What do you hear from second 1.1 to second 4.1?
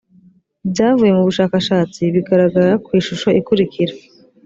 mu bushakashatsi bigaragara ku ishusho ikurikira: